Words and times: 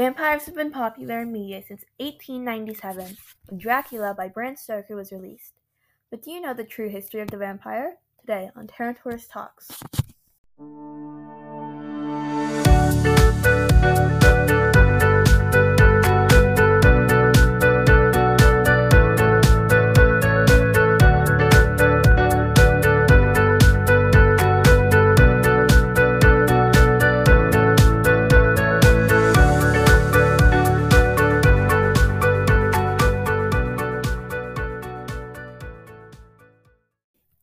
Vampires 0.00 0.46
have 0.46 0.54
been 0.54 0.70
popular 0.70 1.20
in 1.20 1.30
media 1.30 1.60
since 1.60 1.84
1897, 1.98 3.18
when 3.48 3.60
Dracula 3.60 4.14
by 4.16 4.28
Bram 4.28 4.56
Stoker 4.56 4.96
was 4.96 5.12
released. 5.12 5.52
But 6.10 6.22
do 6.22 6.30
you 6.30 6.40
know 6.40 6.54
the 6.54 6.64
true 6.64 6.88
history 6.88 7.20
of 7.20 7.30
the 7.30 7.36
vampire? 7.36 7.98
Today 8.18 8.50
on 8.56 8.66
Terrantaurus 8.66 9.28
Talks. 9.30 9.68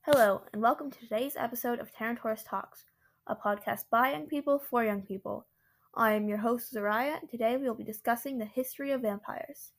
Hello, 0.10 0.42
and 0.54 0.62
welcome 0.62 0.90
to 0.90 1.00
today's 1.00 1.36
episode 1.36 1.80
of 1.80 1.92
Terran 1.92 2.16
Terrantaurus 2.16 2.46
Talks, 2.48 2.86
a 3.28 3.36
podcast 3.36 3.82
by 3.92 4.14
young 4.14 4.26
people 4.26 4.58
for 4.58 4.82
young 4.82 5.02
people. 5.02 5.46
I 5.96 6.14
am 6.14 6.30
your 6.30 6.38
host, 6.38 6.74
Zariah, 6.74 7.20
and 7.20 7.30
today 7.30 7.58
we 7.58 7.68
will 7.68 7.76
be 7.76 7.84
discussing 7.84 8.38
the 8.38 8.46
history 8.46 8.94
of 8.94 9.02
vampires. 9.02 9.74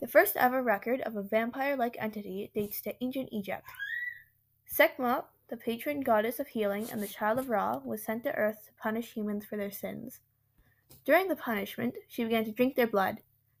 The 0.00 0.08
first 0.08 0.36
ever 0.36 0.64
record 0.64 1.00
of 1.02 1.14
a 1.14 1.22
vampire 1.22 1.76
like 1.76 1.96
entity 2.00 2.50
dates 2.52 2.80
to 2.80 3.04
ancient 3.04 3.28
Egypt. 3.30 3.62
Sekhmet, 4.66 5.26
the 5.48 5.56
patron 5.56 6.00
goddess 6.00 6.40
of 6.40 6.48
healing 6.48 6.88
and 6.90 7.00
the 7.00 7.06
child 7.06 7.38
of 7.38 7.48
Ra, 7.48 7.78
was 7.84 8.02
sent 8.02 8.24
to 8.24 8.34
Earth 8.34 8.64
to 8.64 8.72
punish 8.82 9.12
humans 9.12 9.44
for 9.44 9.56
their 9.56 9.70
sins. 9.70 10.18
During 11.04 11.28
the 11.28 11.36
punishment, 11.36 11.94
she 12.08 12.24
began 12.24 12.44
to 12.46 12.50
drink 12.50 12.74
their 12.74 12.88
blood. 12.88 13.18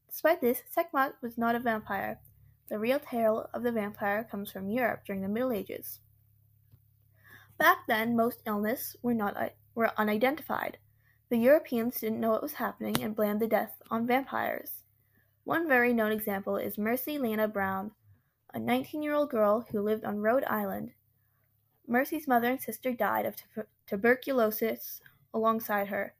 Despite 0.08 0.40
this, 0.40 0.62
Sekhmet 0.68 1.12
was 1.22 1.38
not 1.38 1.54
a 1.54 1.60
vampire. 1.60 2.18
The 2.72 2.78
real 2.78 3.00
tale 3.00 3.50
of 3.52 3.64
the 3.64 3.70
vampire 3.70 4.24
comes 4.24 4.50
from 4.50 4.70
Europe 4.70 5.04
during 5.04 5.20
the 5.20 5.28
Middle 5.28 5.52
Ages. 5.52 6.00
Back 7.58 7.86
then, 7.86 8.16
most 8.16 8.40
illness 8.46 8.96
were 9.02 9.12
not 9.12 9.36
uh, 9.36 9.50
were 9.74 9.92
unidentified. 9.98 10.78
The 11.28 11.36
Europeans 11.36 12.00
didn't 12.00 12.20
know 12.20 12.30
what 12.30 12.40
was 12.40 12.54
happening 12.54 13.02
and 13.02 13.14
blamed 13.14 13.40
the 13.40 13.46
death 13.46 13.82
on 13.90 14.06
vampires. 14.06 14.84
One 15.44 15.68
very 15.68 15.92
known 15.92 16.12
example 16.12 16.56
is 16.56 16.78
Mercy 16.78 17.18
Lena 17.18 17.46
Brown, 17.46 17.90
a 18.54 18.58
19-year-old 18.58 19.28
girl 19.28 19.66
who 19.70 19.82
lived 19.82 20.06
on 20.06 20.20
Rhode 20.20 20.44
Island. 20.44 20.92
Mercy's 21.86 22.26
mother 22.26 22.48
and 22.48 22.62
sister 22.62 22.94
died 22.94 23.26
of 23.26 23.36
tu- 23.36 23.66
tuberculosis 23.86 25.02
alongside 25.34 25.88
her. 25.88 26.14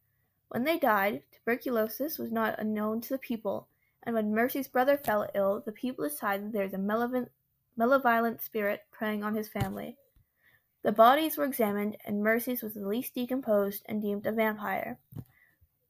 When 0.48 0.64
they 0.64 0.78
died, 0.78 1.22
tuberculosis 1.32 2.18
was 2.18 2.30
not 2.30 2.58
unknown 2.58 3.00
to 3.00 3.08
the 3.08 3.18
people, 3.18 3.68
and 4.04 4.14
when 4.14 4.34
Mercy's 4.34 4.68
brother 4.68 4.96
fell 4.96 5.28
ill, 5.34 5.62
the 5.64 5.72
people 5.72 6.08
decided 6.08 6.52
there 6.52 6.64
was 6.64 6.74
a 6.74 7.28
malevolent 7.76 8.42
spirit 8.42 8.80
preying 8.90 9.22
on 9.22 9.34
his 9.34 9.48
family. 9.48 9.96
The 10.82 10.92
bodies 10.92 11.36
were 11.36 11.44
examined, 11.44 11.96
and 12.04 12.22
Mercy's 12.22 12.62
was 12.62 12.74
the 12.74 12.88
least 12.88 13.14
decomposed 13.14 13.84
and 13.86 14.02
deemed 14.02 14.26
a 14.26 14.32
vampire. 14.32 14.98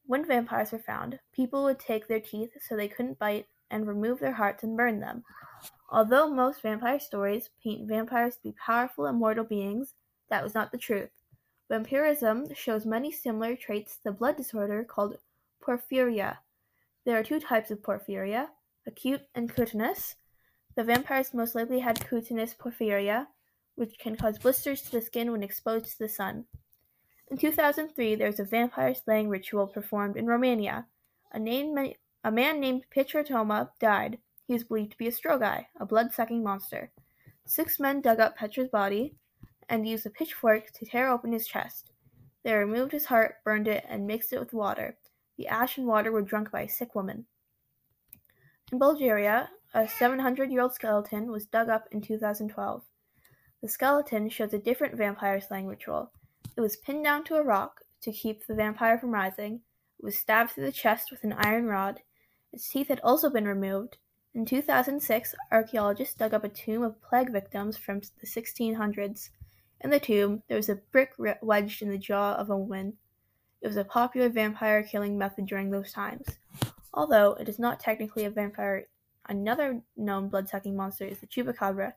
When 0.05 0.25
vampires 0.25 0.71
were 0.71 0.79
found, 0.79 1.19
people 1.31 1.63
would 1.63 1.79
take 1.79 2.07
their 2.07 2.19
teeth 2.19 2.51
so 2.61 2.75
they 2.75 2.87
couldn't 2.87 3.17
bite 3.17 3.47
and 3.71 3.87
remove 3.87 4.19
their 4.19 4.33
hearts 4.33 4.63
and 4.63 4.77
burn 4.77 4.99
them. 4.99 5.23
Although 5.89 6.29
most 6.29 6.61
vampire 6.61 6.99
stories 6.99 7.49
paint 7.63 7.87
vampires 7.87 8.35
to 8.35 8.43
be 8.43 8.51
powerful 8.53 9.07
immortal 9.07 9.43
beings, 9.43 9.95
that 10.29 10.43
was 10.43 10.53
not 10.53 10.71
the 10.71 10.77
truth. 10.77 11.09
Vampirism 11.69 12.53
shows 12.53 12.85
many 12.85 13.11
similar 13.11 13.55
traits 13.55 13.95
to 13.95 14.03
the 14.03 14.11
blood 14.11 14.35
disorder 14.35 14.83
called 14.83 15.17
porphyria. 15.59 16.37
There 17.05 17.19
are 17.19 17.23
two 17.23 17.39
types 17.39 17.69
of 17.69 17.81
porphyria, 17.81 18.47
acute 18.87 19.21
and 19.35 19.53
cutaneous. 19.53 20.15
The 20.75 20.83
vampires 20.85 21.33
most 21.33 21.53
likely 21.53 21.79
had 21.79 22.07
cutaneous 22.07 22.53
porphyria, 22.53 23.27
which 23.75 23.99
can 23.99 24.15
cause 24.15 24.39
blisters 24.39 24.81
to 24.83 24.91
the 24.91 25.01
skin 25.01 25.31
when 25.31 25.43
exposed 25.43 25.85
to 25.87 25.99
the 25.99 26.07
sun. 26.07 26.45
In 27.29 27.37
2003, 27.37 28.15
there 28.15 28.27
was 28.27 28.39
a 28.39 28.45
vampire 28.45 28.93
slaying 28.93 29.27
ritual 29.27 29.67
performed 29.67 30.15
in 30.15 30.27
Romania. 30.27 30.87
A, 31.33 31.39
name, 31.39 31.93
a 32.23 32.31
man 32.31 32.59
named 32.59 32.85
Petra 32.89 33.23
Toma 33.23 33.71
died. 33.79 34.19
He 34.47 34.53
is 34.53 34.63
believed 34.63 34.91
to 34.91 34.97
be 34.97 35.07
a 35.07 35.11
Strigoi, 35.11 35.65
a 35.79 35.85
blood-sucking 35.85 36.43
monster. 36.43 36.91
Six 37.45 37.79
men 37.79 38.01
dug 38.01 38.19
up 38.19 38.37
Petra's 38.37 38.69
body 38.69 39.15
and 39.67 39.87
used 39.87 40.05
a 40.05 40.09
pitchfork 40.09 40.71
to 40.71 40.85
tear 40.85 41.09
open 41.09 41.33
his 41.33 41.47
chest. 41.47 41.91
They 42.43 42.53
removed 42.53 42.91
his 42.91 43.05
heart, 43.05 43.43
burned 43.43 43.67
it, 43.67 43.85
and 43.89 44.07
mixed 44.07 44.31
it 44.31 44.39
with 44.39 44.53
water. 44.53 44.97
The 45.37 45.47
ash 45.47 45.77
and 45.77 45.87
water 45.87 46.11
were 46.11 46.21
drunk 46.21 46.51
by 46.51 46.61
a 46.61 46.69
sick 46.69 46.95
woman. 46.95 47.25
In 48.71 48.79
Bulgaria, 48.79 49.49
a 49.73 49.87
700 49.87 50.51
year 50.51 50.61
old 50.61 50.73
skeleton 50.73 51.31
was 51.31 51.45
dug 51.45 51.69
up 51.69 51.87
in 51.91 52.01
2012. 52.01 52.83
The 53.61 53.67
skeleton 53.67 54.29
shows 54.29 54.53
a 54.53 54.59
different 54.59 54.95
vampire 54.95 55.39
slaying 55.41 55.67
ritual. 55.67 56.11
It 56.55 56.61
was 56.61 56.75
pinned 56.75 57.03
down 57.03 57.23
to 57.25 57.35
a 57.35 57.43
rock 57.43 57.81
to 58.01 58.11
keep 58.11 58.45
the 58.45 58.55
vampire 58.55 58.99
from 58.99 59.11
rising. 59.11 59.61
It 59.99 60.05
was 60.05 60.17
stabbed 60.17 60.51
through 60.51 60.65
the 60.65 60.71
chest 60.71 61.11
with 61.11 61.23
an 61.23 61.33
iron 61.33 61.65
rod. 61.65 62.01
Its 62.51 62.67
teeth 62.69 62.89
had 62.89 62.99
also 62.99 63.29
been 63.29 63.47
removed. 63.47 63.97
In 64.35 64.45
2006, 64.45 65.35
archaeologists 65.51 66.15
dug 66.15 66.33
up 66.33 66.43
a 66.43 66.49
tomb 66.49 66.83
of 66.83 67.01
plague 67.01 67.31
victims 67.31 67.77
from 67.77 68.01
the 68.19 68.27
1600s. 68.27 69.29
In 69.81 69.89
the 69.89 69.99
tomb, 69.99 70.43
there 70.47 70.57
was 70.57 70.69
a 70.69 70.81
brick 70.91 71.13
wedged 71.41 71.81
in 71.81 71.89
the 71.89 71.97
jaw 71.97 72.33
of 72.35 72.49
a 72.49 72.57
woman. 72.57 72.97
It 73.63 73.67
was 73.67 73.77
a 73.77 73.85
popular 73.85 74.27
vampire 74.27 74.83
killing 74.83 75.17
method 75.17 75.45
during 75.45 75.71
those 75.71 75.93
times. 75.93 76.27
Although 76.93 77.35
it 77.35 77.47
is 77.47 77.59
not 77.59 77.79
technically 77.79 78.25
a 78.25 78.29
vampire, 78.29 78.87
another 79.29 79.81
known 79.95 80.27
blood 80.27 80.49
sucking 80.49 80.75
monster 80.75 81.05
is 81.05 81.19
the 81.19 81.27
chupacabra. 81.27 81.93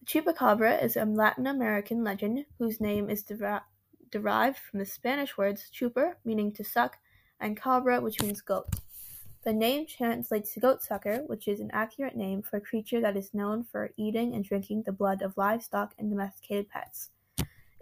The 0.00 0.04
chupacabra 0.04 0.82
is 0.84 0.98
a 0.98 1.06
Latin 1.06 1.46
American 1.46 2.04
legend 2.04 2.44
whose 2.58 2.82
name 2.82 3.08
is 3.08 3.22
deri- 3.22 3.62
derived 4.10 4.58
from 4.58 4.78
the 4.78 4.84
Spanish 4.84 5.38
words 5.38 5.70
chupar, 5.72 6.16
meaning 6.26 6.52
to 6.52 6.62
suck, 6.62 6.98
and 7.40 7.56
cabra, 7.56 7.98
which 8.02 8.20
means 8.20 8.42
goat. 8.42 8.68
The 9.42 9.54
name 9.54 9.86
translates 9.86 10.52
to 10.52 10.60
goat 10.60 10.82
sucker, 10.82 11.22
which 11.28 11.48
is 11.48 11.60
an 11.60 11.70
accurate 11.72 12.14
name 12.14 12.42
for 12.42 12.58
a 12.58 12.60
creature 12.60 13.00
that 13.00 13.16
is 13.16 13.32
known 13.32 13.64
for 13.64 13.94
eating 13.96 14.34
and 14.34 14.44
drinking 14.44 14.82
the 14.82 14.92
blood 14.92 15.22
of 15.22 15.38
livestock 15.38 15.94
and 15.98 16.10
domesticated 16.10 16.68
pets. 16.68 17.08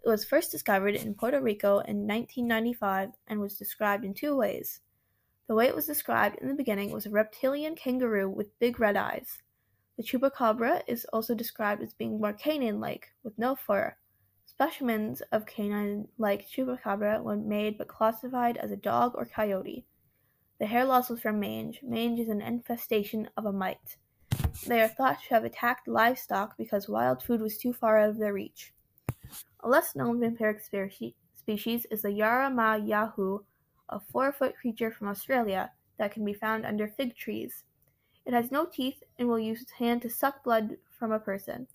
It 0.08 0.12
was 0.12 0.24
first 0.24 0.50
discovered 0.50 0.94
in 0.94 1.12
Puerto 1.12 1.38
Rico 1.38 1.80
in 1.80 2.06
1995 2.06 3.10
and 3.26 3.40
was 3.40 3.58
described 3.58 4.06
in 4.06 4.14
two 4.14 4.34
ways. 4.34 4.80
The 5.48 5.54
way 5.54 5.66
it 5.66 5.74
was 5.74 5.84
described 5.84 6.38
in 6.40 6.48
the 6.48 6.54
beginning 6.54 6.92
was 6.92 7.04
a 7.04 7.10
reptilian 7.10 7.76
kangaroo 7.76 8.30
with 8.30 8.58
big 8.58 8.80
red 8.80 8.96
eyes. 8.96 9.42
The 9.98 10.02
chupacabra 10.02 10.80
is 10.86 11.04
also 11.12 11.34
described 11.34 11.82
as 11.82 11.92
being 11.92 12.18
more 12.18 12.32
canine-like, 12.32 13.12
with 13.22 13.38
no 13.38 13.54
fur. 13.54 13.96
Specimens 14.46 15.20
of 15.30 15.44
canine-like 15.44 16.48
chupacabra 16.48 17.22
were 17.22 17.36
made 17.36 17.76
but 17.76 17.88
classified 17.88 18.56
as 18.56 18.70
a 18.70 18.76
dog 18.76 19.12
or 19.14 19.26
coyote. 19.26 19.84
The 20.58 20.66
hair 20.68 20.86
loss 20.86 21.10
was 21.10 21.20
from 21.20 21.38
mange. 21.38 21.80
Mange 21.82 22.20
is 22.20 22.30
an 22.30 22.40
infestation 22.40 23.28
of 23.36 23.44
a 23.44 23.52
mite. 23.52 23.98
They 24.66 24.80
are 24.80 24.88
thought 24.88 25.18
to 25.24 25.34
have 25.34 25.44
attacked 25.44 25.86
livestock 25.86 26.56
because 26.56 26.88
wild 26.88 27.22
food 27.22 27.42
was 27.42 27.58
too 27.58 27.74
far 27.74 27.98
out 27.98 28.08
of 28.08 28.16
their 28.16 28.32
reach. 28.32 28.72
A 29.60 29.68
less 29.68 29.94
known 29.94 30.20
vampiric 30.20 30.60
species 31.34 31.86
is 31.90 32.02
the 32.02 32.12
Yara-ma-yha-who, 32.12 33.44
a 33.88 34.00
four-foot 34.00 34.54
creature 34.60 34.90
from 34.90 35.08
Australia 35.08 35.70
that 35.98 36.12
can 36.12 36.24
be 36.24 36.32
found 36.32 36.64
under 36.64 36.88
fig 36.88 37.16
trees. 37.16 37.64
It 38.26 38.34
has 38.34 38.52
no 38.52 38.66
teeth 38.66 39.02
and 39.18 39.28
will 39.28 39.38
use 39.38 39.62
its 39.62 39.72
hand 39.72 40.02
to 40.02 40.10
suck 40.10 40.44
blood 40.44 40.76
from 40.98 41.12
a 41.12 41.18
person. 41.18 41.66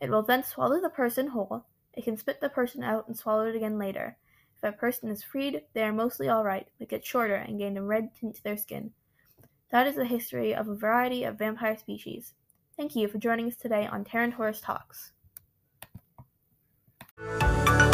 It 0.00 0.10
will 0.10 0.22
then 0.22 0.42
swallow 0.42 0.80
the 0.80 0.90
person 0.90 1.28
whole. 1.28 1.64
It 1.94 2.04
can 2.04 2.16
spit 2.16 2.40
the 2.40 2.48
person 2.48 2.82
out 2.82 3.06
and 3.08 3.16
swallow 3.16 3.46
it 3.46 3.56
again 3.56 3.78
later. 3.78 4.16
If 4.56 4.64
a 4.64 4.76
person 4.76 5.08
is 5.10 5.22
freed, 5.22 5.62
they 5.72 5.82
are 5.82 5.92
mostly 5.92 6.28
alright, 6.28 6.66
but 6.78 6.88
get 6.88 7.06
shorter 7.06 7.36
and 7.36 7.58
gain 7.58 7.76
a 7.76 7.82
red 7.82 8.10
tint 8.14 8.36
to 8.36 8.42
their 8.42 8.56
skin. 8.56 8.90
That 9.70 9.86
is 9.86 9.96
the 9.96 10.04
history 10.04 10.54
of 10.54 10.68
a 10.68 10.74
variety 10.74 11.24
of 11.24 11.38
vampire 11.38 11.76
species. 11.76 12.34
Thank 12.76 12.94
you 12.94 13.08
for 13.08 13.18
joining 13.18 13.46
us 13.48 13.56
today 13.56 13.86
on 13.86 14.04
Terran 14.04 14.32
Terrantaurus 14.32 14.62
Talks. 14.62 15.12
Música 17.18 17.85